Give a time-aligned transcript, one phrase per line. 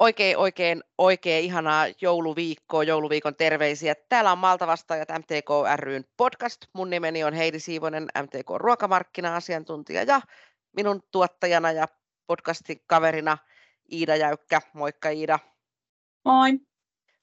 [0.00, 3.94] Oikein, oikein, oikein ihanaa jouluviikkoa, jouluviikon terveisiä.
[4.08, 6.60] Täällä on Malta vastaajat MTK ryn podcast.
[6.72, 10.20] Mun nimeni on Heidi Siivonen, MTK ruokamarkkina-asiantuntija ja
[10.76, 11.86] minun tuottajana ja
[12.26, 13.38] podcastin kaverina
[13.92, 14.60] Iida Jäykkä.
[14.72, 15.38] Moikka Iida.
[16.24, 16.50] Moi.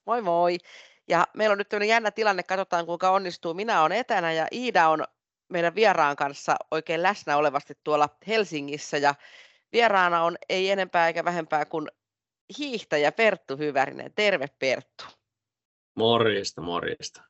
[0.05, 0.57] Moi moi.
[1.07, 3.53] Ja meillä on nyt tämmöinen jännä tilanne, katsotaan kuinka onnistuu.
[3.53, 5.03] Minä olen etänä ja Iida on
[5.49, 9.15] meidän vieraan kanssa oikein läsnä olevasti tuolla Helsingissä ja
[9.73, 11.87] vieraana on ei enempää eikä vähempää kuin
[12.57, 14.11] hiihtäjä Perttu Hyvärinen.
[14.15, 15.03] Terve Perttu.
[15.95, 17.21] Morjesta, morjesta.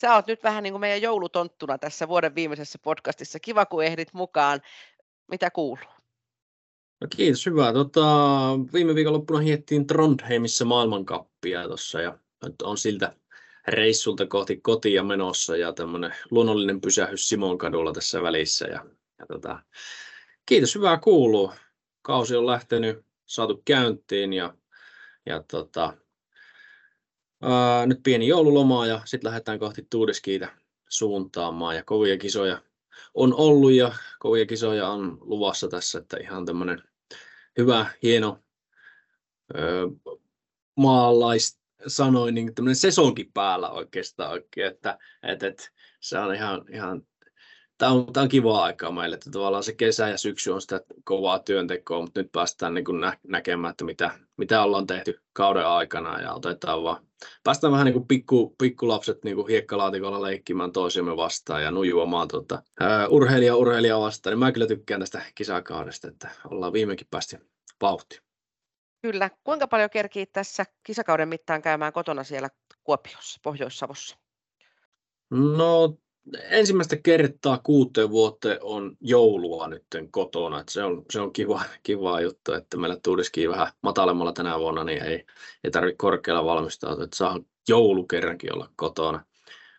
[0.00, 3.40] Sä oot nyt vähän niin kuin meidän joulutonttuna tässä vuoden viimeisessä podcastissa.
[3.40, 4.60] Kiva, kun ehdit mukaan.
[5.30, 5.84] Mitä kuuluu?
[7.00, 7.72] No kiitos, hyvä.
[7.72, 8.02] Tota,
[8.72, 13.16] viime viikonloppuna hiettiin Trondheimissa maailmankappia tuossa ja nyt on siltä
[13.68, 18.66] reissulta kohti kotia menossa ja tämmöinen luonnollinen pysähys Simon kadulla tässä välissä.
[18.66, 18.84] Ja,
[19.18, 19.62] ja tota,
[20.46, 21.52] kiitos, hyvää kuuluu.
[22.02, 24.54] Kausi on lähtenyt, saatu käyntiin ja
[25.26, 25.94] ja tota,
[27.42, 30.48] ää, nyt pieni joululoma ja sitten lähdetään kohti Tuudeskiitä
[30.88, 31.76] suuntaamaan.
[31.76, 32.62] Ja kovia kisoja
[33.14, 36.82] on ollut ja kovia kisoja on luvassa tässä, että ihan tämmöinen
[37.58, 38.38] hyvä, hieno
[39.56, 39.86] öö,
[40.76, 41.60] maalais
[42.32, 47.06] niin tämmöinen sesonkin päällä oikeastaan oikein, että, että, että se on ihan, ihan
[47.78, 50.80] tämä on, tämä on kivaa aikaa meille, että tavallaan se kesä ja syksy on sitä
[51.04, 55.66] kovaa työntekoa, mutta nyt päästään niin kuin nä- näkemään, että mitä, mitä ollaan tehty kauden
[55.66, 57.06] aikana ja otetaan vaan,
[57.44, 62.62] päästään vähän niin kuin pikku, pikkulapset niin kuin hiekkalaatikolla leikkimään toisiamme vastaan ja nujuamaan tuota,
[62.80, 67.38] ää, urheilija urheilija vastaan, niin mä kyllä tykkään tästä kisakaudesta, että ollaan viimeinkin päästy
[67.80, 68.20] vauhtiin.
[69.02, 69.30] Kyllä.
[69.44, 72.48] Kuinka paljon kerkii tässä kisakauden mittaan käymään kotona siellä
[72.84, 74.16] Kuopiossa, Pohjois-Savossa?
[75.30, 75.98] No
[76.32, 80.60] ensimmäistä kertaa kuuteen vuoteen on joulua nyt kotona.
[80.60, 84.84] Että se on, se on kiva, kiva juttu, että meillä tuliski vähän matalemmalla tänä vuonna,
[84.84, 85.26] niin ei,
[85.64, 89.24] ei tarvitse korkealla valmistautua, että saa joulu kerrankin olla kotona.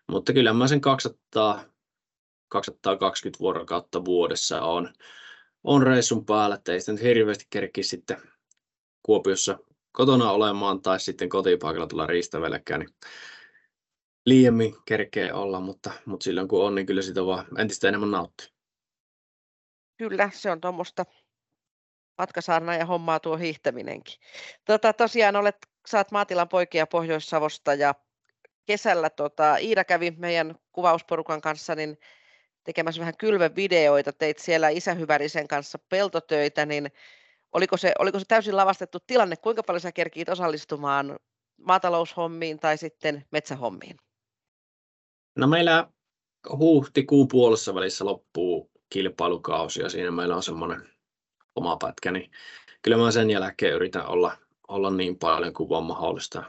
[0.07, 1.63] Mutta kyllä mä sen 200,
[2.47, 4.93] 220 vuorokautta vuodessa on,
[5.63, 8.17] on reissun päällä, että ei sitä nyt hirveästi kerki sitten
[9.03, 9.59] Kuopiossa
[9.91, 12.89] kotona olemaan tai sitten kotipaikalla tulla riistävelläkään, niin
[14.25, 18.47] liiemmin kerkee olla, mutta, mutta silloin kun on, niin kyllä sitä vaan entistä enemmän nauttii.
[19.97, 21.05] Kyllä, se on tuommoista
[22.17, 24.15] matkasaarna ja hommaa tuo hiihtäminenkin.
[24.65, 27.95] Tota, tosiaan olet, saat maatilan poikia Pohjois-Savosta ja
[28.65, 31.97] kesällä tota, Iida kävi meidän kuvausporukan kanssa niin
[32.63, 36.91] tekemässä vähän kylvevideoita, teit siellä isähyvärisen kanssa peltotöitä, niin
[37.51, 41.19] oliko se, oliko se täysin lavastettu tilanne, kuinka paljon sä kerkiit osallistumaan
[41.57, 43.97] maataloushommiin tai sitten metsähommiin?
[45.35, 45.87] No meillä
[46.57, 50.89] huhtikuun puolessa välissä loppuu kilpailukausi ja siinä meillä on semmoinen
[51.55, 52.31] oma pätkä, niin
[52.81, 54.37] kyllä mä sen jälkeen yritän olla,
[54.67, 56.43] olla niin paljon kuin vaan mahdollista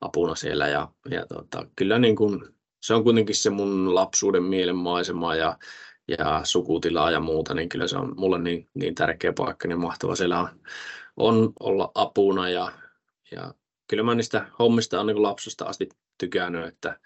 [0.00, 5.34] apuna siellä ja, ja tota, kyllä niin kuin, se on kuitenkin se mun lapsuuden mielenmaisema
[5.34, 5.58] ja,
[6.08, 10.14] ja sukutilaa ja muuta, niin kyllä se on mulle niin, niin tärkeä paikka, niin mahtava
[10.14, 10.48] siellä on,
[11.16, 12.72] on olla apuna ja,
[13.30, 13.54] ja
[13.88, 17.00] kyllä mä niistä hommista on niin lapsesta asti tykännyt, että,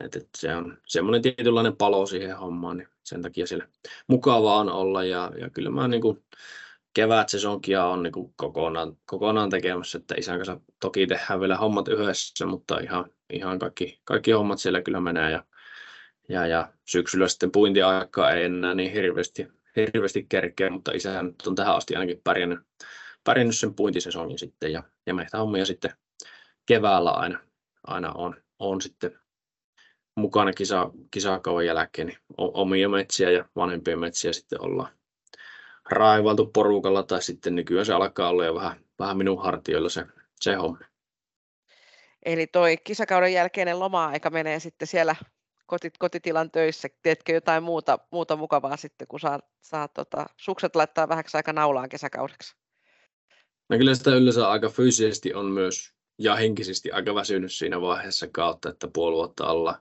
[0.00, 3.68] et, et se on semmoinen tietynlainen palo siihen hommaan, niin sen takia siellä
[4.06, 5.04] mukavaa on olla.
[5.04, 6.02] Ja, ja kyllä mä niin
[6.94, 11.88] kevät sesonkia on niin kuin kokonaan, kokonaan tekemässä, että isän kanssa toki tehdään vielä hommat
[11.88, 15.30] yhdessä, mutta ihan, ihan kaikki, kaikki hommat siellä kyllä menee.
[15.30, 15.44] Ja,
[16.28, 21.76] ja, ja syksyllä sitten puintiaikaa ei enää niin hirveästi, hirveästi kerkeä, mutta isä on tähän
[21.76, 22.58] asti ainakin pärjännyt,
[23.24, 24.72] pärjännyt sen puintisesongin sitten.
[24.72, 25.90] Ja, ja meitä hommia sitten
[26.66, 27.38] keväällä aina,
[27.86, 29.18] aina on, on sitten
[30.18, 34.92] mukana kisa, kisakauan jälkeen, niin omia metsiä ja vanhempia metsiä sitten ollaan
[35.90, 40.04] raivaltu porukalla tai sitten nykyään se alkaa olla jo vähän, vähän minun hartioilla se,
[40.40, 40.78] se homma.
[42.24, 45.16] Eli toi kisakauden jälkeinen loma-aika menee sitten siellä
[45.66, 46.88] kotit, kotitilan töissä.
[47.02, 51.88] Teetkö jotain muuta, muuta mukavaa sitten, kun saat, saat tota, sukset laittaa vähäksi aika naulaan
[51.88, 52.56] kesäkaudeksi?
[53.68, 58.68] No kyllä sitä yleensä aika fyysisesti on myös ja henkisesti aika väsynyt siinä vaiheessa kautta,
[58.68, 59.80] että puoli vuotta alla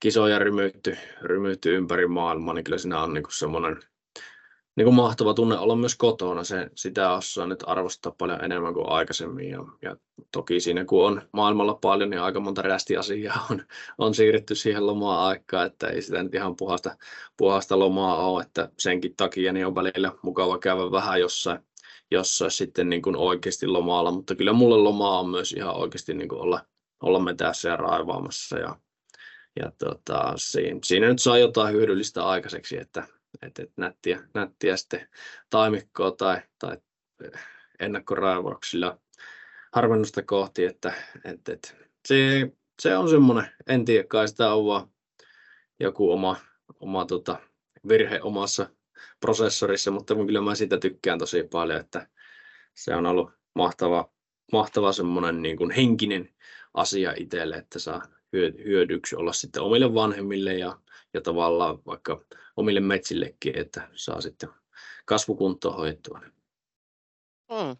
[0.00, 3.76] kisoja rymytty, rymytty ympäri maailmaa, niin kyllä siinä on niin semmoinen
[4.76, 6.44] niin mahtava tunne olla myös kotona.
[6.44, 9.50] Se, sitä osaa nyt arvostaa paljon enemmän kuin aikaisemmin.
[9.50, 9.96] Ja, ja
[10.32, 13.62] toki siinä kun on maailmalla paljon, niin aika monta rästiasiaa on,
[13.98, 16.96] on siirretty siihen lomaa aikaan, että ei sitä nyt ihan puhasta,
[17.36, 21.58] puhasta lomaa ole, että senkin takia niin on välillä mukava käydä vähän jossain
[22.10, 26.28] jossain sitten niin kuin oikeasti lomaalla, mutta kyllä mulle lomaa on myös ihan oikeasti niin
[26.28, 26.66] kuin olla,
[27.02, 28.76] olla metässä ja raivaamassa ja,
[29.60, 33.06] ja tota, siinä, siinä, nyt saa jotain hyödyllistä aikaiseksi, että,
[33.42, 35.08] että, että nättiä, nättiä sitten
[35.50, 36.76] taimikkoa tai, tai
[37.80, 38.98] ennakkoraivauksilla
[39.72, 40.92] harvennusta kohti, että,
[41.24, 41.68] että, että
[42.08, 42.50] se,
[42.82, 44.88] se, on semmoinen, en tiedä, kai sitä on vaan
[45.80, 46.36] joku oma,
[46.80, 47.38] oma tota,
[47.88, 48.68] virhe omassa
[49.20, 52.08] prosessorissa, mutta kyllä mä sitä tykkään tosi paljon, että
[52.74, 54.10] se on ollut mahtava,
[54.52, 56.34] mahtava semmoinen niin kuin henkinen
[56.74, 58.02] asia itselle, että saa
[58.64, 60.78] hyödyksi olla sitten omille vanhemmille ja,
[61.14, 62.24] ja tavallaan vaikka
[62.56, 64.48] omille metsillekin, että saa sitten
[65.04, 66.20] kasvukuntoa hoidettua.
[67.52, 67.76] Hmm.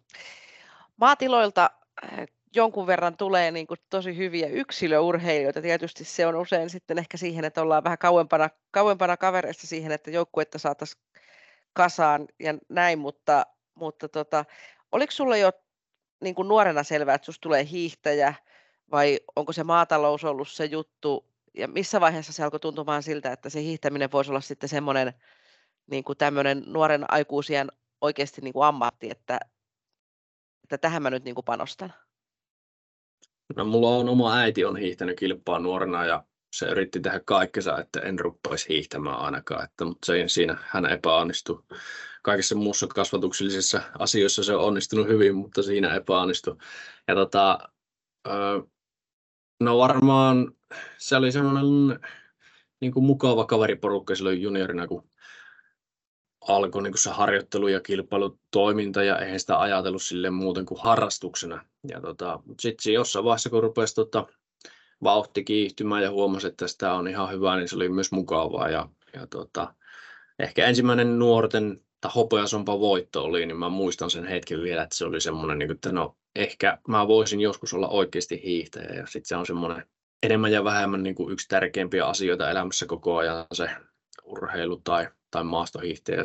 [0.97, 1.69] Maatiloilta
[2.03, 5.61] eh, jonkun verran tulee niin kuin tosi hyviä yksilöurheilijoita.
[5.61, 10.11] Tietysti se on usein sitten ehkä siihen, että ollaan vähän kauempana, kauempana kavereista siihen, että
[10.11, 11.03] joukkuetta saataisiin
[11.73, 13.45] kasaan ja näin, mutta,
[13.75, 14.45] mutta tota,
[14.91, 15.51] oliko sulla jo
[16.21, 18.33] niin kuin nuorena selvää, että susta tulee hiihtäjä
[18.91, 23.49] vai onko se maatalous ollut se juttu ja missä vaiheessa se alkoi tuntumaan siltä, että
[23.49, 25.13] se hiihtäminen voisi olla sitten semmoinen
[25.91, 27.71] niin kuin tämmöinen nuoren aikuisien
[28.01, 29.39] oikeasti niin kuin ammatti, että,
[30.63, 31.93] että tähän mä nyt niin kuin panostan?
[33.55, 36.23] No, mulla on oma äiti on hiihtänyt kilpaa nuorena ja
[36.53, 41.63] se yritti tehdä kaikkensa, että en ruppaisi hiihtämään ainakaan, että, mutta se, siinä hän epäonnistui.
[42.23, 46.55] Kaikissa muussa kasvatuksellisissa asioissa se on onnistunut hyvin, mutta siinä epäonnistui.
[47.07, 47.59] Ja tota,
[49.59, 50.51] no varmaan
[50.97, 51.99] se oli semmoinen
[52.81, 55.09] niin kuin mukava kaveriporukka silloin juniorina, kun
[56.47, 61.65] alkoi niin kuin se harjoittelu ja kilpailutoiminta ja eihän sitä ajatellut sille muuten kuin harrastuksena.
[61.89, 64.27] Ja tota, sitten jossain vaiheessa, kun rupesi tota,
[65.03, 68.69] vauhti kiihtymään ja huomasi, että sitä on ihan hyvä, niin se oli myös mukavaa.
[68.69, 69.73] Ja, ja tota,
[70.39, 75.05] ehkä ensimmäinen nuorten tai hopeasompa voitto oli, niin mä muistan sen hetken vielä, että se
[75.05, 79.35] oli semmoinen, niin että no ehkä mä voisin joskus olla oikeasti hiihtäjä ja sitten se
[79.35, 79.85] on semmoinen
[80.23, 83.69] enemmän ja vähemmän niin kuin yksi tärkeimpiä asioita elämässä koko ajan se
[84.23, 86.23] urheilu tai, tai maastohiihtäjä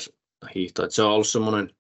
[0.55, 0.85] hiihto.
[0.85, 1.71] Että se on ollut semmoinen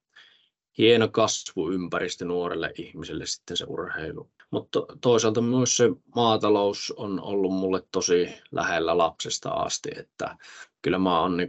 [0.78, 4.30] hieno kasvuympäristö nuorelle ihmiselle sitten se urheilu.
[4.50, 10.36] Mutta toisaalta myös se maatalous on ollut mulle tosi lähellä lapsesta asti, että
[10.82, 11.48] kyllä mä oon niin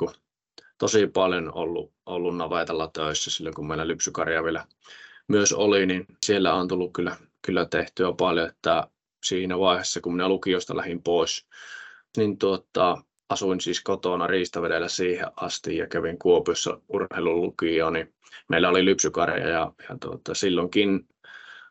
[0.77, 4.65] tosi paljon ollut, ollut navetalla töissä silloin, kun meillä lypsykarja vielä
[5.27, 8.87] myös oli, niin siellä on tullut kyllä, kyllä tehtyä paljon, että
[9.23, 11.47] siinä vaiheessa, kun minä lukiosta lähdin pois,
[12.17, 12.97] niin tuota,
[13.33, 18.13] asuin siis kotona Riistavedellä siihen asti ja kävin Kuopiossa urheilulukioon, niin
[18.49, 21.07] meillä oli lypsykarja ja, ja tuota, silloinkin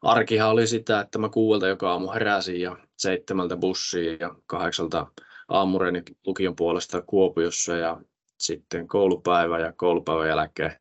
[0.03, 5.06] arkihan oli sitä, että mä kuuelta joka aamu heräsin ja seitsemältä bussiin ja kahdeksalta
[5.49, 8.00] aamureeni lukion puolesta Kuopiossa ja
[8.38, 10.76] sitten koulupäivä ja koulupäivän jälkeen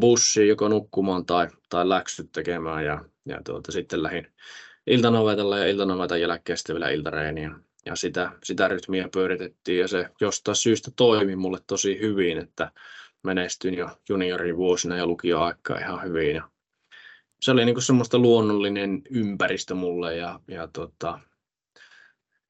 [0.00, 4.32] bussiin joko nukkumaan tai, tai läksyt tekemään ja, ja tuota, sitten lähdin
[4.86, 7.50] iltanovetalla ja iltanovetan jälkeen sitten vielä iltareeniä.
[7.86, 12.72] Ja sitä, sitä rytmiä pyöritettiin ja se jostain syystä toimi mulle tosi hyvin, että
[13.22, 16.36] menestyin jo juniorin vuosina ja lukioaikaa ihan hyvin.
[16.36, 16.50] Ja
[17.42, 21.20] se oli niin semmoista luonnollinen ympäristö mulle ja, ja tota,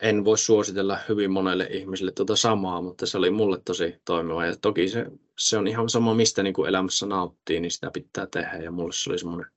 [0.00, 4.47] en voi suositella hyvin monelle ihmiselle tuota samaa, mutta se oli mulle tosi toimiva.
[4.47, 5.06] Ja toki se,
[5.38, 8.56] se on ihan sama, mistä niin kuin elämässä nauttii, niin sitä pitää tehdä.
[8.56, 9.50] Ja mulle se oli semmoinen,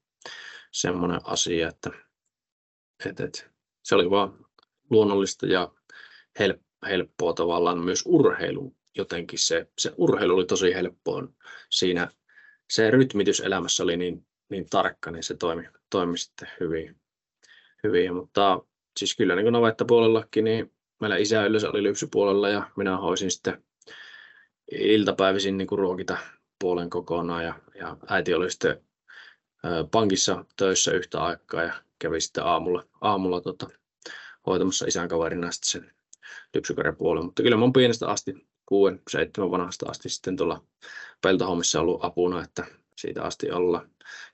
[0.71, 1.89] semmoinen asia, että,
[3.05, 3.43] että, että
[3.83, 4.42] se oli vaan
[4.93, 5.71] luonnollista ja
[6.89, 8.75] helppoa tavallaan myös urheilu.
[8.97, 11.27] Jotenkin se, se urheilu oli tosi helppoa.
[11.69, 12.07] Siinä
[12.69, 16.95] se rytmitys elämässä oli niin, niin tarkka, niin se toimi, toimi sitten hyvin.
[17.83, 18.15] hyvin.
[18.15, 18.59] Mutta
[18.99, 23.63] siis kyllä niin navettapuolellakin, niin meillä isä yleensä oli lypsypuolella ja minä hoisin sitten
[24.71, 26.17] iltapäivisin niin ruokita
[26.59, 28.83] puolen kokonaan ja, ja äiti oli sitten
[29.91, 33.67] pankissa töissä yhtä aikaa ja kävi sitten aamulla, aamulla tota,
[34.47, 35.91] hoitamassa isän kaverina sitten sen
[36.53, 37.25] lypsykarjapuolen.
[37.25, 40.63] Mutta kyllä mä oon pienestä asti, kuuden, seitsemän vanhasta asti sitten tuolla
[41.21, 42.65] peltohommissa ollut apuna, että
[42.97, 43.85] siitä asti olla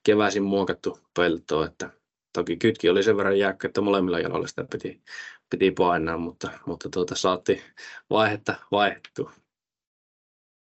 [0.03, 1.89] keväisin muokattu peltoa, että
[2.33, 5.01] Toki kytki oli sen verran jäykkä, että molemmilla jaloilla sitä piti,
[5.49, 7.63] piti painaa, mutta, mutta tuota, saatti
[8.09, 9.31] vaihetta vaihdettua.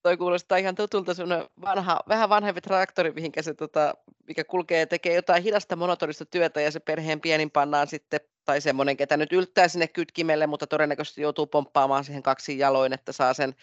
[0.03, 1.13] Toi kuulostaa ihan tutulta
[1.61, 3.95] vanha, vähän vanhempi traktori, mihinkä se, tota,
[4.29, 8.61] mikä kulkee ja tekee jotain hidasta monotonista työtä ja se perheen pienin pannaan sitten, tai
[8.61, 13.35] semmoinen, ketä nyt yltää sinne kytkimelle, mutta todennäköisesti joutuu pomppaamaan siihen kaksi jaloin, että saa
[13.35, 13.55] sen,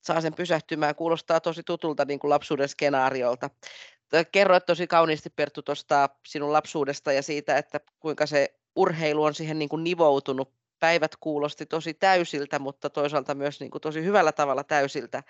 [0.00, 0.94] saa sen pysähtymään.
[0.94, 3.50] Kuulostaa tosi tutulta niin kuin lapsuuden skenaariolta
[4.32, 9.58] kerroit tosi kauniisti Perttu tuosta sinun lapsuudesta ja siitä, että kuinka se urheilu on siihen
[9.58, 10.52] niin kuin nivoutunut.
[10.80, 15.22] Päivät kuulosti tosi täysiltä, mutta toisaalta myös niin kuin tosi hyvällä tavalla täysiltä.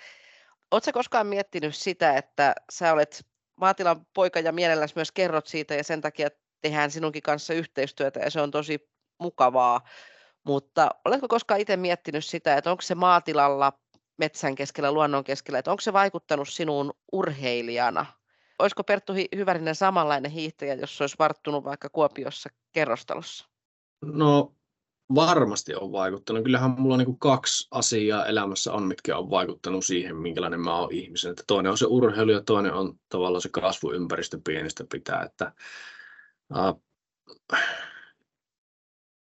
[0.71, 3.27] Oletko koskaan miettinyt sitä, että sä olet
[3.63, 6.29] maatilan poika ja mielelläsi myös kerrot siitä ja sen takia
[6.61, 8.89] tehdään sinunkin kanssa yhteistyötä ja se on tosi
[9.19, 9.81] mukavaa.
[10.45, 13.73] Mutta oletko koskaan itse miettinyt sitä, että onko se maatilalla
[14.17, 18.07] metsän keskellä, luonnon keskellä, että onko se vaikuttanut sinuun urheilijana
[18.63, 23.49] olisiko Perttu Hyvärinen samanlainen hiihtäjä, jos olisi varttunut vaikka Kuopiossa kerrostalossa?
[24.03, 24.53] No
[25.15, 26.45] varmasti on vaikuttanut.
[26.45, 30.93] Kyllähän mulla niin kuin kaksi asiaa elämässä on, mitkä on vaikuttanut siihen, minkälainen mä oon
[30.93, 31.31] ihmisen.
[31.31, 35.23] Että toinen on se urheilu ja toinen on tavallaan se kasvuympäristö pienestä pitää.
[35.23, 35.53] Että,
[36.55, 36.83] uh,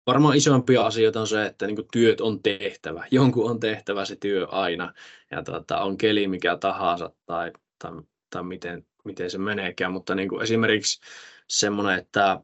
[0.06, 3.06] varmaan isompia asioita on se, että niin työt on tehtävä.
[3.11, 4.92] Jonkun on tehtävä se työ aina.
[5.30, 7.92] Ja tuota, on keli mikä tahansa tai, tai,
[8.30, 9.92] tai miten, miten se meneekään.
[9.92, 11.00] Mutta niin kuin esimerkiksi
[11.49, 12.40] semmoinen, että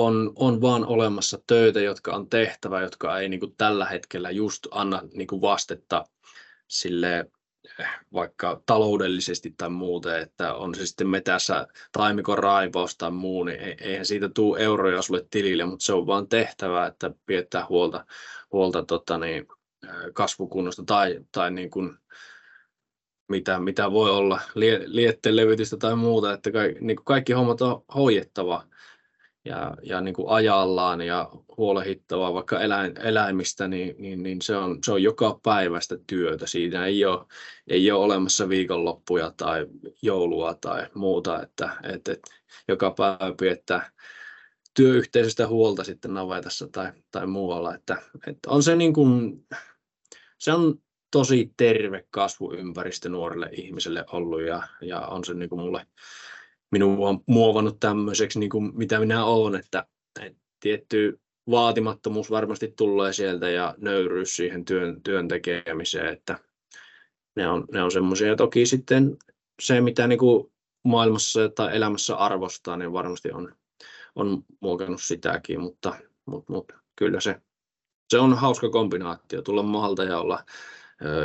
[0.00, 4.66] on, on vaan olemassa töitä, jotka on tehtävä, jotka ei niin kuin tällä hetkellä just
[4.70, 6.04] anna niin kuin vastetta
[6.68, 7.30] sille
[7.80, 13.60] eh, vaikka taloudellisesti tai muuten, että on se sitten metässä taimikon raivaus tai muu, niin
[13.80, 18.06] eihän siitä tule euroja sulle tilille, mutta se on vaan tehtävä, että pidetään huolta,
[18.52, 19.46] huolta tota niin,
[19.84, 21.98] eh, kasvukunnosta tai, tai niin kuin,
[23.28, 24.40] mitä, mitä voi olla,
[24.86, 28.70] lietteen levitystä tai muuta, että kaikki, niin kuin kaikki hommat on hoidettava
[29.44, 34.78] ja, ja niin kuin ajallaan ja huolehittavaa vaikka eläin, eläimistä, niin, niin, niin se, on,
[34.84, 36.46] se on joka päivästä työtä.
[36.46, 37.26] Siinä ei ole,
[37.68, 39.66] ei ole olemassa viikonloppuja tai
[40.02, 42.30] joulua tai muuta, että, että, että
[42.68, 43.82] joka päivä pidetään
[44.74, 47.74] työyhteisöstä huolta sitten navetassa tai, tai muualla.
[47.74, 49.46] Että, että on se, niin kuin,
[50.38, 50.74] se on
[51.10, 55.86] tosi terve kasvuympäristö nuorelle ihmiselle ollut ja, ja on se niin kuin mulle
[56.70, 59.86] minua on muovannut tämmöiseksi, niin kuin mitä minä olen, että,
[60.60, 66.38] tietty vaatimattomuus varmasti tulee sieltä ja nöyryys siihen työn, työn tekemiseen, että
[67.36, 68.36] ne on, ne on semmoisia.
[68.36, 69.16] Toki sitten
[69.62, 70.52] se, mitä niin kuin
[70.84, 73.54] maailmassa tai elämässä arvostaa, niin varmasti on,
[74.14, 75.94] on muokannut sitäkin, mutta,
[76.26, 77.40] mutta, mutta kyllä se,
[78.10, 80.44] se on hauska kombinaatio, tulla maalta ja olla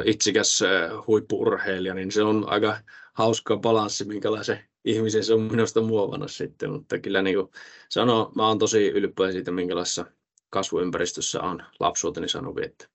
[0.06, 0.64] itsikäs
[1.08, 2.78] huippuurheilija, niin se on aika
[3.14, 7.52] hauska balanssi, minkälaisen ihmisen se on minusta muovannut sitten, mutta kyllä niin kuin
[7.90, 10.06] sanoo, mä oon tosi ylpeä siitä, minkälaisessa
[10.50, 12.88] kasvuympäristössä on lapsuuteni saanut viettää.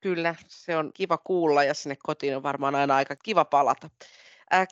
[0.00, 3.90] Kyllä, se on kiva kuulla ja sinne kotiin on varmaan aina aika kiva palata.
[4.54, 4.66] Äh,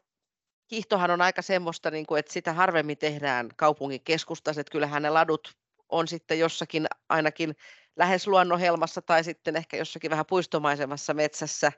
[0.69, 5.11] kiihtohan on aika semmoista, niin kuin, että sitä harvemmin tehdään kaupungin keskustassa, että kyllähän ne
[5.11, 5.57] ladut
[5.89, 7.57] on sitten jossakin ainakin
[7.97, 11.73] lähes luonnonhelmassa tai sitten ehkä jossakin vähän puistomaisemassa metsässä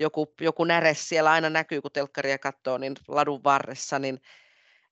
[0.00, 4.20] joku, joku näres siellä aina näkyy, kun telkkaria katsoo, niin ladun varressa, niin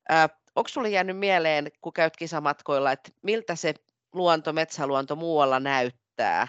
[0.09, 3.75] ää, onko sinulle jäänyt mieleen, kun käyt kisamatkoilla, että miltä se
[4.13, 6.49] luonto, metsäluonto muualla näyttää,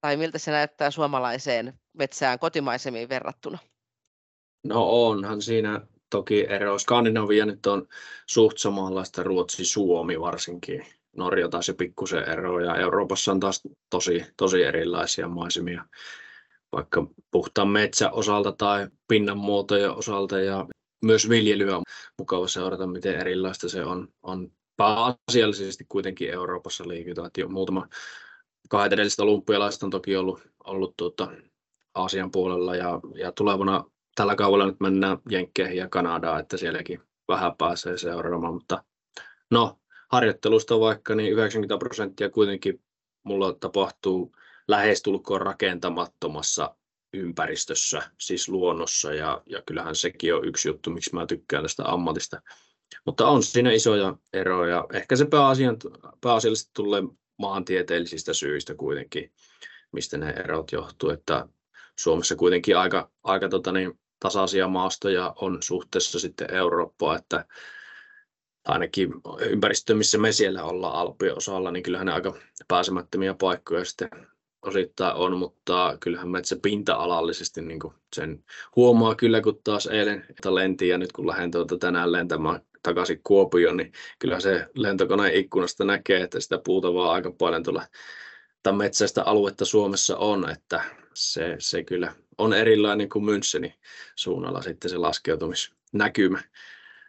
[0.00, 3.58] tai miltä se näyttää suomalaiseen metsään kotimaisemmin verrattuna?
[4.64, 6.78] No onhan siinä toki ero.
[6.78, 7.88] Skandinavia nyt on
[8.26, 10.86] suht samanlaista, Ruotsi, Suomi varsinkin.
[11.16, 15.84] Norja taas se pikkusen ero ja Euroopassa on taas tosi, tosi erilaisia maisemia
[16.74, 20.66] vaikka puhtaan metsän osalta tai pinnan muotojen osalta ja
[21.04, 21.82] myös viljelyä on
[22.18, 24.08] mukava seurata, miten erilaista se on.
[24.22, 27.30] on pääasiallisesti kuitenkin Euroopassa liikutaan.
[27.38, 27.88] Jo muutama
[28.68, 31.28] kahdet edellistä olympialaista on toki ollut, ollut tuota,
[31.94, 37.56] Aasian puolella ja, ja tulevana tällä kaudella nyt mennään Jenkkeihin ja Kanadaan, että sielläkin vähän
[37.56, 38.84] pääsee seuraamaan, mutta
[39.50, 39.78] no
[40.12, 42.82] harjoittelusta vaikka niin 90 prosenttia kuitenkin
[43.22, 44.32] mulla tapahtuu
[44.68, 46.76] lähestulkoon rakentamattomassa
[47.14, 52.42] ympäristössä, siis luonnossa, ja, ja kyllähän sekin on yksi juttu, miksi mä tykkään tästä ammatista.
[53.06, 54.86] Mutta on siinä isoja eroja.
[54.92, 55.76] Ehkä se pääasian,
[56.20, 57.02] pääasiallisesti tulee
[57.38, 59.32] maantieteellisistä syistä kuitenkin,
[59.92, 61.48] mistä ne erot johtuu, että
[61.98, 67.44] Suomessa kuitenkin aika, aika tota niin, tasaisia maastoja on suhteessa sitten Eurooppaa, että
[68.64, 72.36] ainakin ympäristö, missä me siellä ollaan Alppien osalla, niin kyllähän ne aika
[72.68, 74.10] pääsemättömiä paikkoja sitten
[74.64, 77.80] osittain on, mutta kyllähän metsä pinta-alallisesti niin
[78.14, 78.44] sen
[78.76, 83.76] huomaa kyllä, kun taas eilen lentiin ja nyt kun lähden tuota tänään lentämään takaisin Kuopioon,
[83.76, 87.86] niin kyllä se lentokoneen ikkunasta näkee, että sitä puuta vaan aika paljon tuolla
[88.62, 90.82] tai metsäistä aluetta Suomessa on, että
[91.14, 93.72] se, se kyllä on erilainen kuin Müncheni
[94.16, 96.40] suunnalla sitten se laskeutumisnäkymä.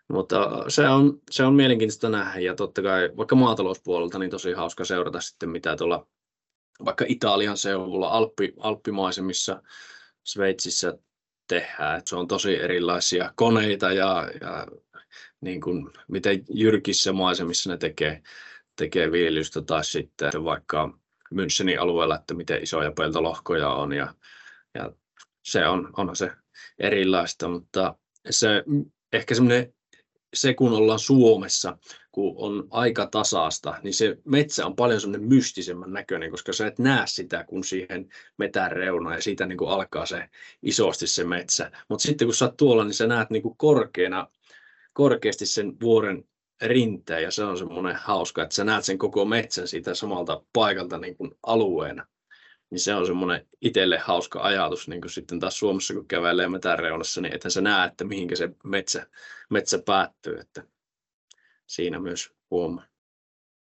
[0.08, 4.86] Mutta se on, se on mielenkiintoista nähdä ja totta kai vaikka maatalouspuolelta niin tosi hauska
[4.86, 6.08] seurata sitten mitä tuolla
[6.86, 9.62] vaikka Italian seudulla, Alppi, Alppimaisemissa,
[10.24, 10.98] Sveitsissä
[11.48, 11.98] tehdään.
[11.98, 14.68] Että se on tosi erilaisia koneita ja, ja
[15.42, 18.22] niin kuin, miten jyrkissä maisemissa ne tekee,
[18.76, 20.98] tekee viljelystä tai sitten vaikka
[21.34, 24.14] Münchenin alueella, että miten isoja peltolohkoja on ja,
[24.74, 24.92] ja
[25.44, 26.32] se on, onhan se
[26.80, 27.96] erilaista, mutta
[28.30, 28.64] se
[29.14, 29.75] ehkä semmoinen
[30.36, 31.78] se, kun ollaan Suomessa,
[32.12, 36.80] kun on aika tasasta, niin se metsä on paljon semmoinen mystisemmän näköinen, koska sä et
[36.80, 40.30] näe sitä, kun siihen metän reunaan ja siitä niin kuin alkaa se
[40.62, 41.72] isosti se metsä.
[41.90, 44.28] Mutta sitten kun sä oot tuolla, niin sä näet niin kuin korkeana,
[44.94, 46.24] korkeasti sen vuoren
[46.62, 50.98] rinteen ja se on semmoinen hauska, että sä näet sen koko metsän siitä samalta paikalta
[50.98, 52.06] niin kuin alueena.
[52.76, 56.80] Niin se on semmoinen itselle hauska ajatus, niin kuin sitten taas Suomessa kun kävelee metän
[57.22, 59.08] niin että sä näet, että mihinkä se metsä,
[59.50, 60.64] metsä päättyy, että
[61.66, 62.86] siinä myös huomaa.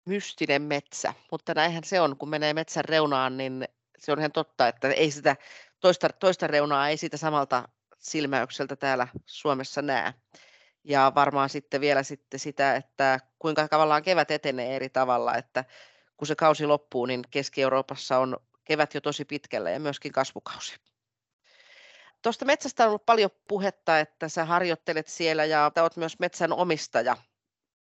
[0.05, 3.67] Mystinen metsä, mutta näinhän se on, kun menee metsän reunaan, niin
[3.99, 5.35] se on ihan totta, että ei sitä
[5.79, 7.69] toista, toista reunaa ei siitä samalta
[7.99, 10.13] silmäykseltä täällä Suomessa näe.
[10.83, 15.65] Ja varmaan sitten vielä sitten sitä, että kuinka tavallaan kevät etenee eri tavalla, että
[16.17, 20.75] kun se kausi loppuu, niin Keski-Euroopassa on kevät jo tosi pitkällä ja myöskin kasvukausi.
[22.21, 27.17] Tuosta metsästä on ollut paljon puhetta, että sä harjoittelet siellä ja olet myös metsän omistaja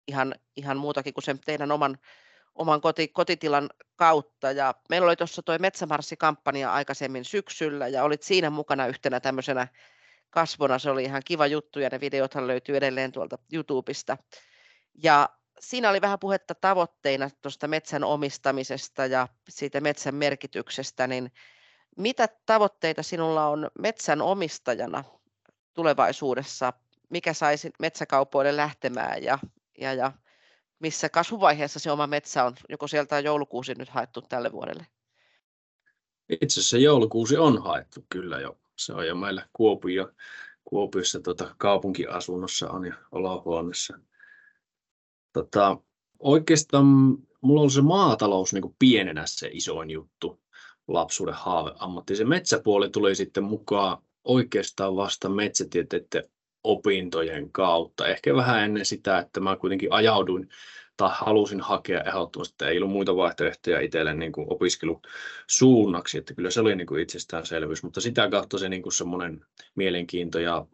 [0.07, 1.97] ihan, ihan muutakin kuin sen teidän oman,
[2.55, 4.51] oman koti, kotitilan kautta.
[4.51, 9.67] Ja meillä oli tuossa tuo Metsämarssi-kampanja aikaisemmin syksyllä ja olit siinä mukana yhtenä tämmöisenä
[10.29, 10.79] kasvona.
[10.79, 14.17] Se oli ihan kiva juttu ja ne videothan löytyy edelleen tuolta YouTubesta.
[15.03, 15.29] Ja
[15.59, 21.31] siinä oli vähän puhetta tavoitteina tuosta metsän omistamisesta ja siitä metsän merkityksestä, niin
[21.97, 25.03] mitä tavoitteita sinulla on metsän omistajana
[25.73, 26.73] tulevaisuudessa?
[27.09, 29.39] Mikä saisi metsäkaupoille lähtemään ja,
[29.79, 30.11] ja, ja
[30.79, 32.55] missä kasvuvaiheessa se oma metsä on?
[32.69, 34.87] Joko sieltä on joulukuusi nyt haettu tälle vuodelle?
[36.29, 38.57] Itse asiassa joulukuusi on haettu kyllä jo.
[38.77, 40.11] Se on jo meillä Kuopio,
[40.63, 43.99] Kuopiossa tota, kaupunkiasunnossa on jo olohuoneessa
[45.33, 45.77] Tota,
[46.19, 46.85] oikeastaan
[47.41, 50.41] mulla on se maatalous niin kuin pienenä se isoin juttu,
[50.87, 52.15] lapsuuden haaveammatti.
[52.15, 56.29] Se metsäpuoli tuli sitten mukaan oikeastaan vasta metsätieteiden
[56.63, 58.07] opintojen kautta.
[58.07, 60.49] Ehkä vähän ennen sitä, että mä kuitenkin ajauduin
[60.97, 66.51] tai halusin hakea ehdottomasti, että ei ollut muita vaihtoehtoja itselle niin kuin opiskelusuunnaksi, että kyllä
[66.51, 70.65] se oli niin kuin itsestäänselvyys, mutta sitä kautta se niin kuin semmoinen mielenkiinto ja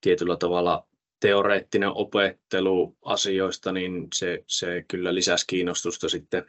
[0.00, 0.86] tietyllä tavalla
[1.22, 6.44] teoreettinen opettelu asioista, niin se, se kyllä lisäsi kiinnostusta sitten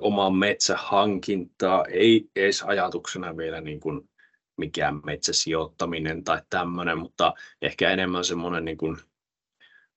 [0.00, 1.84] omaan metsähankintaa.
[1.84, 4.10] Ei edes ajatuksena vielä niin kuin
[4.56, 8.96] mikään metsäsijoittaminen tai tämmöinen, mutta ehkä enemmän semmoinen niin kuin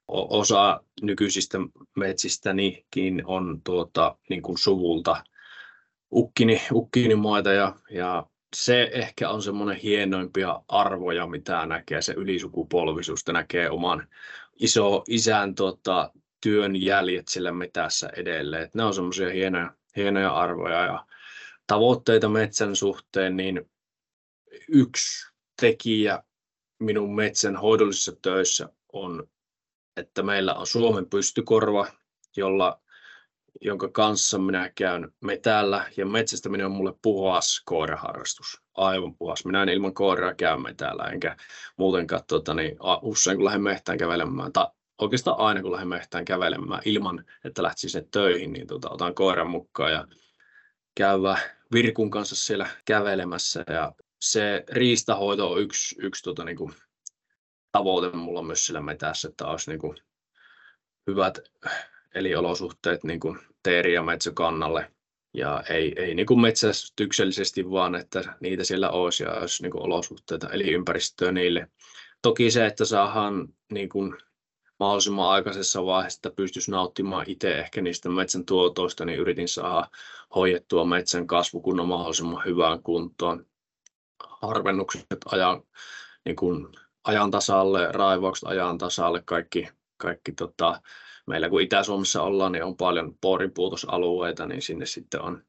[0.08, 1.58] osa nykyisistä
[1.98, 5.24] metsistänikin on tuota, niin kuin suvulta
[6.14, 13.70] ukkini, ukkinimaita ja, ja se ehkä on semmoinen hienoimpia arvoja, mitä näkee se ylisukupolvisuus, näkee
[13.70, 14.08] oman
[14.60, 16.12] iso isän tota,
[16.42, 18.64] työn jäljet sillä metässä edelleen.
[18.64, 21.06] Et ne on semmoisia hienoja, hienoja arvoja ja
[21.68, 23.72] tavoitteita metsän suhteen, niin
[24.68, 26.24] yksi tekijä
[26.80, 29.30] minun metsän hoidollisissa töissä on,
[29.98, 31.88] että meillä on Suomen pystykorva,
[32.38, 32.81] jolla
[33.62, 38.62] jonka kanssa minä käyn metällä ja metsästäminen on mulle puhas koiraharrastus.
[38.74, 39.46] Aivan puhas.
[39.46, 41.38] Minä en ilman koiraa käy metällä, enkä
[41.78, 44.68] muutenkaan tuota, niin, usein kun lähden mehtään kävelemään, tai
[45.02, 49.50] oikeastaan aina kun lähden mehtään kävelemään ilman, että lähtisin sinne töihin, niin tuota, otan koiran
[49.50, 50.08] mukaan ja
[50.96, 51.38] käyvä
[51.74, 53.64] Virkun kanssa siellä kävelemässä.
[53.68, 56.74] Ja se riistahoito on yksi, yksi tuota, niin kuin,
[57.72, 59.98] tavoite mulla myös sillä metässä, että olisi niin kuin,
[61.08, 61.40] hyvät
[62.16, 64.92] eliolosuhteet niin kuin teeri- ja metsäkannalle.
[65.34, 69.84] Ja ei, ei niin kuin metsästyksellisesti vaan, että niitä siellä olisi ja olisi niin kuin
[69.84, 71.68] olosuhteita, eli ympäristöä niille.
[72.22, 74.18] Toki se, että saadaan niin kuin
[74.80, 79.88] mahdollisimman aikaisessa vaiheessa, että pystyisi nauttimaan itse ehkä niistä metsän tuotoista, niin yritin saada
[80.36, 83.46] hoidettua metsän kasvukunnan mahdollisimman hyvään kuntoon.
[84.42, 85.64] Harvennukset ajan,
[86.26, 86.68] niin kuin
[87.04, 90.82] ajan tasalle, raivaukset ajan tasalle, kaikki, kaikki tota,
[91.28, 95.44] meillä kun Itä-Suomessa ollaan, niin on paljon porinpuutosalueita, niin sinne sitten on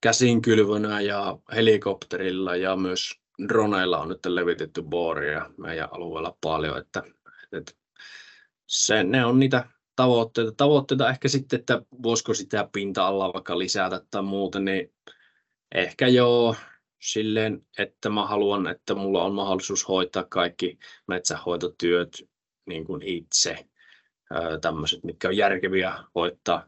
[0.00, 3.10] käsinkylvönä ja helikopterilla ja myös
[3.48, 7.02] droneilla on nyt levitetty booria meidän alueella paljon, että,
[7.52, 7.72] että
[8.66, 10.52] se, ne on niitä tavoitteita.
[10.52, 14.92] Tavoitteita ehkä sitten, että voisiko sitä pinta-alaa vaikka lisätä tai muuta, niin
[15.74, 16.56] ehkä joo
[17.00, 22.28] silleen, että mä haluan, että mulla on mahdollisuus hoitaa kaikki metsähoitotyöt
[22.66, 23.66] niin kuin itse
[24.60, 26.66] tämmöiset, mitkä on järkeviä hoitaa,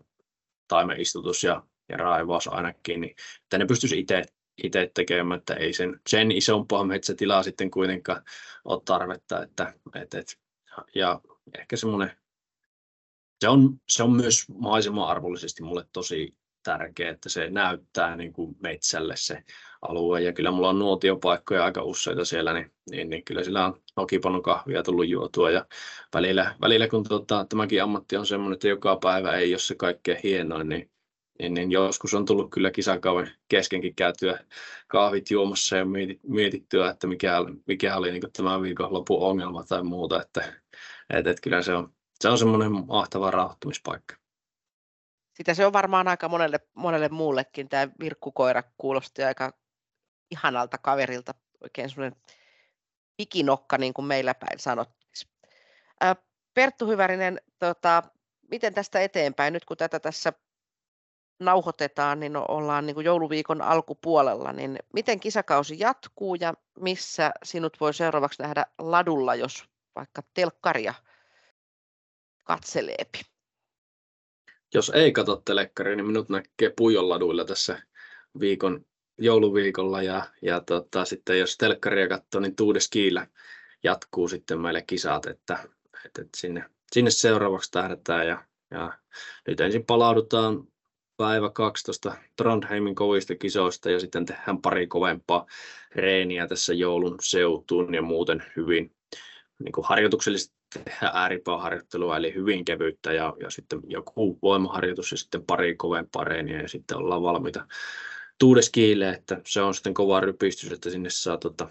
[0.68, 4.24] taimenistutus ja, ja raivaus ainakin, niin että ne pystyisi itse
[4.62, 8.22] itse tekemään, että ei sen, sen isompaa metsätilaa sitten kuitenkaan
[8.64, 9.42] ole tarvetta.
[9.42, 10.40] Että, et, et,
[10.94, 11.20] ja
[11.58, 12.16] ehkä semmoinen,
[13.40, 19.14] se on, se on myös maisema-arvollisesti mulle tosi tärkeä, että se näyttää niin kuin metsälle
[19.16, 19.42] se
[19.82, 20.20] alue.
[20.20, 24.42] Ja kyllä mulla on nuotiopaikkoja aika useita siellä, niin, niin, niin kyllä sillä on nokipanon
[24.42, 25.50] kahvia tullut juotua.
[25.50, 25.66] Ja
[26.14, 30.18] välillä, välillä kun tota, tämäkin ammatti on semmoinen, että joka päivä ei ole se kaikkein
[30.22, 30.90] hienoin, niin,
[31.38, 34.38] niin, niin joskus on tullut kyllä kisakauden keskenkin käytyä
[34.88, 35.84] kahvit juomassa ja
[36.22, 40.22] mietittyä, että mikä, mikä oli niin tämän viikonlopun ongelma tai muuta.
[40.22, 40.40] Että,
[41.10, 44.22] että, että kyllä se on, se on semmoinen mahtava rauhoittumispaikka
[45.34, 47.68] sitä se on varmaan aika monelle, monelle muullekin.
[47.68, 49.52] Tämä virkkukoira kuulosti aika
[50.32, 52.20] ihanalta kaverilta, oikein semmoinen
[53.16, 55.12] pikinokka, niin kuin meillä päin sanottiin.
[56.54, 58.02] Perttu Hyvärinen, tota,
[58.50, 60.32] miten tästä eteenpäin, nyt kun tätä tässä
[61.40, 67.94] nauhoitetaan, niin ollaan niin kuin jouluviikon alkupuolella, niin miten kisakausi jatkuu ja missä sinut voi
[67.94, 69.64] seuraavaksi nähdä ladulla, jos
[69.96, 70.94] vaikka telkkaria
[72.44, 73.20] katseleepi?
[74.74, 77.82] jos ei katso telekkaria, niin minut näkee Pujon laduilla tässä
[78.40, 78.84] viikon,
[79.24, 83.26] jouluviikolla ja, ja tota, sitten jos telkkaria katsoo, niin Tuudeskiillä
[83.82, 85.58] jatkuu sitten meille kisat, että,
[86.04, 88.92] että, sinne, sinne seuraavaksi tähdätään ja, ja
[89.48, 90.64] nyt ensin palaudutaan
[91.16, 95.46] päivä 12 Trondheimin kovista kisoista ja sitten tehdään pari kovempaa
[95.94, 98.94] reeniä tässä joulun seutuun ja muuten hyvin
[99.58, 100.54] niin kuin harjoituksellisesti
[100.84, 106.62] tehdä ääripääharjoittelua, eli hyvin kevyyttä ja, ja sitten joku voimaharjoitus ja sitten pari kovempaa reeniä
[106.62, 107.66] ja sitten ollaan valmiita
[108.38, 111.68] tuudeskiille, että se on sitten kova rypistys, että sinne saa tota,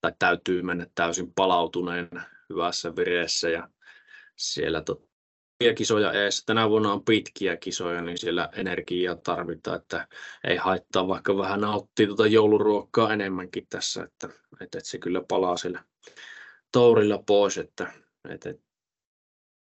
[0.00, 2.08] tai täytyy mennä täysin palautuneen
[2.50, 3.68] hyvässä vireessä ja
[4.36, 5.10] siellä tot,
[5.76, 6.44] kisoja ees.
[6.44, 10.08] Tänä vuonna on pitkiä kisoja, niin siellä energiaa tarvitaan, että
[10.44, 15.56] ei haittaa vaikka vähän nauttia tuota jouluruokkaa enemmänkin tässä, että, että, että se kyllä palaa
[15.56, 15.84] sillä
[16.72, 17.92] tourilla pois, että,
[18.28, 18.54] että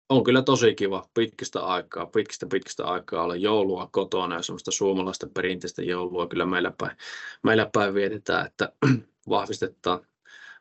[0.08, 5.26] on kyllä tosi kiva pitkistä aikaa, pitkistä pitkistä aikaa olla joulua kotona ja semmoista suomalaista
[5.34, 6.96] perinteistä joulua kyllä meillä päin,
[7.42, 8.72] meillä päin vietetään, että
[9.28, 10.06] vahvistetaan,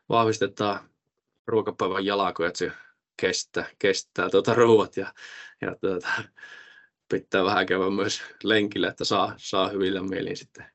[0.08, 0.80] vahvistetaan
[1.46, 2.72] ruokapäivän jalkoja, että se
[3.20, 5.14] kestää, kestää tuota ruuat ja,
[5.60, 6.08] ja tuota,
[7.08, 10.66] pitää vähän käydä myös lenkillä, että saa, saa hyvillä mielin sitten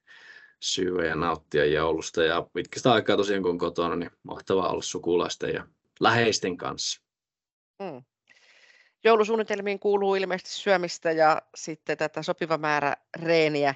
[0.60, 2.24] syödä ja nauttia joulusta.
[2.24, 5.68] Ja pitkistä aikaa tosiaan kun on kotona, niin mahtavaa olla sukulaisten ja
[6.00, 7.02] läheisten kanssa.
[7.80, 8.04] Mm.
[9.04, 13.76] Joulusuunnitelmiin kuuluu ilmeisesti syömistä ja sitten tätä sopiva määrä reeniä,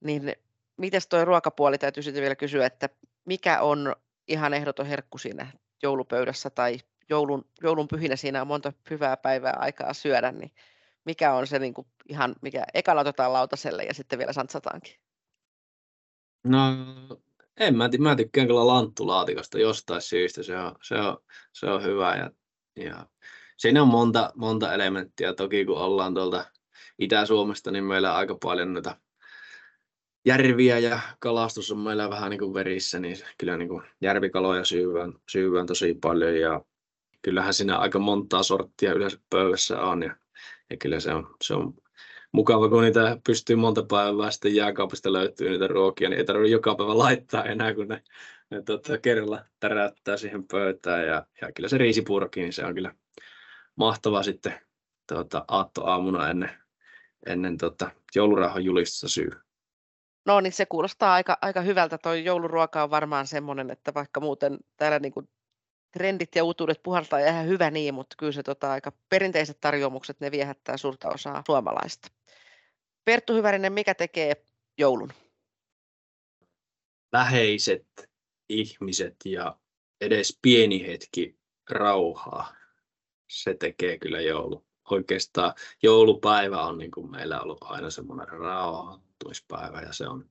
[0.00, 0.32] niin
[0.76, 1.78] miten tuo ruokapuoli?
[1.78, 2.88] Täytyy sitten vielä kysyä, että
[3.24, 3.96] mikä on
[4.28, 5.46] ihan ehdoton herkku siinä
[5.82, 8.16] joulupöydässä tai joulun, joulun pyhinä?
[8.16, 10.52] Siinä on monta hyvää päivää aikaa syödä, niin
[11.04, 14.94] mikä on se niin kuin ihan, mikä ekana otetaan lautaselle ja sitten vielä santsataankin?
[16.44, 16.60] No
[17.56, 21.18] en mä, mä tykkään kyllä lanttulaatikosta jostain syystä, se on, se on,
[21.52, 22.30] se on hyvä ja,
[22.84, 23.06] ja
[23.56, 25.34] siinä on monta, monta elementtiä.
[25.34, 26.44] Toki kun ollaan tuolta
[26.98, 28.96] Itä-Suomesta, niin meillä on aika paljon noita
[30.24, 35.12] järviä ja kalastus on meillä vähän niin kuin verissä, niin kyllä niin kuin järvikaloja syyvään,
[35.30, 36.60] syyvään tosi paljon ja
[37.22, 40.16] kyllähän siinä aika montaa sorttia yleensä pöydässä on ja,
[40.70, 41.74] ja kyllä se on, se on
[42.32, 46.74] mukava, kun niitä pystyy monta päivää sitten jääkaapista löytyy niitä ruokia, niin ei tarvitse joka
[46.74, 48.02] päivä laittaa enää, kun ne,
[48.50, 51.06] ne tota, kerralla täräyttää siihen pöytään.
[51.06, 52.94] Ja, ja kyllä se riisipurki, niin se on kyllä
[53.76, 54.60] mahtava sitten
[55.08, 56.50] tuota, aattoaamuna ennen,
[57.26, 59.30] ennen tota, joulurauhan julistusta syy.
[60.26, 61.98] No niin, se kuulostaa aika, aika hyvältä.
[61.98, 65.28] Tuo jouluruoka on varmaan semmoinen, että vaikka muuten täällä niin kuin
[65.92, 70.20] trendit ja uutuudet puhaltaa ja ihan hyvä niin, mutta kyllä se tota, aika perinteiset tarjoamukset,
[70.20, 72.08] ne viehättää suurta osaa suomalaista.
[73.04, 74.44] Perttu Hyvärinen, mikä tekee
[74.78, 75.12] joulun?
[77.12, 77.86] Läheiset
[78.48, 79.58] ihmiset ja
[80.00, 81.38] edes pieni hetki
[81.70, 82.54] rauhaa.
[83.34, 84.64] Se tekee kyllä joulu.
[84.90, 90.30] Oikeastaan joulupäivä on niin kuin meillä ollut aina semmoinen rauhoittumispäivä ja se on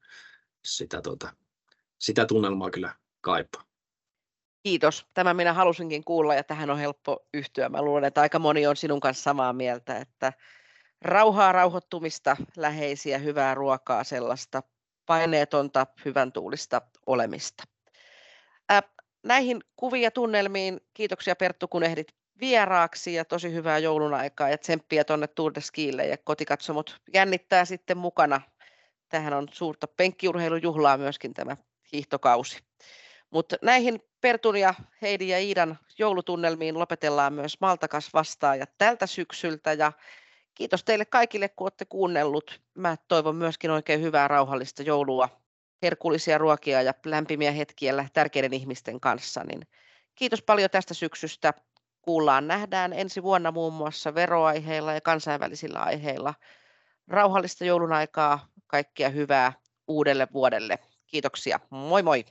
[0.65, 1.33] sitä, tuota,
[1.99, 3.63] sitä tunnelmaa kyllä kaipaa.
[4.63, 5.05] Kiitos.
[5.13, 7.69] Tämä minä halusinkin kuulla ja tähän on helppo yhtyä.
[7.69, 10.33] Mä luulen, että aika moni on sinun kanssa samaa mieltä, että
[11.01, 14.63] rauhaa, rauhoittumista, läheisiä, hyvää ruokaa, sellaista
[15.05, 17.63] paineetonta, hyvän tuulista olemista.
[19.23, 22.07] Näihin kuvia tunnelmiin kiitoksia Perttu, kun ehdit
[22.39, 27.65] vieraaksi ja tosi hyvää joulun aikaa ja tsemppiä tuonne Tour de Skille ja kotikatsomot jännittää
[27.65, 28.41] sitten mukana.
[29.09, 31.57] Tähän on suurta penkkiurheilujuhlaa myöskin tämä
[31.93, 32.59] hiihtokausi.
[33.29, 39.91] Mutta näihin Pertun ja Heidi ja Iidan joulutunnelmiin lopetellaan myös Maltakas vastaaja tältä syksyltä ja
[40.55, 42.61] kiitos teille kaikille, kun olette kuunnellut.
[42.73, 45.29] Mä toivon myöskin oikein hyvää rauhallista joulua,
[45.81, 49.43] herkullisia ruokia ja lämpimiä hetkiä tärkeiden ihmisten kanssa.
[49.43, 49.67] Niin
[50.15, 51.53] kiitos paljon tästä syksystä.
[52.03, 56.33] Kuullaan, nähdään ensi vuonna muun muassa veroaiheilla ja kansainvälisillä aiheilla.
[57.07, 59.53] rauhallista joulun aikaa, kaikkea hyvää
[59.87, 60.79] uudelle vuodelle.
[61.07, 61.59] Kiitoksia.
[61.69, 62.25] Moi moi!